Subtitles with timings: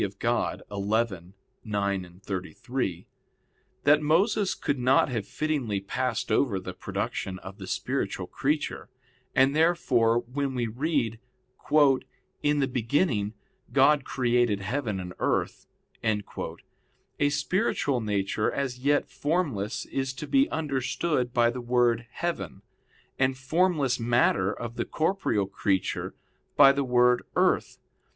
[0.01, 3.05] Dei xi, 9,33)
[3.83, 8.89] that Moses could not have fittingly passed over the production of the spiritual creature,
[9.35, 11.19] and therefore when we read,
[12.41, 13.35] "In the beginning
[13.71, 15.67] God created heaven and earth,"
[16.03, 22.63] a spiritual nature as yet formless is to be understood by the word "heaven,"
[23.19, 26.15] and formless matter of the corporeal creature
[26.57, 27.77] by the word "earth."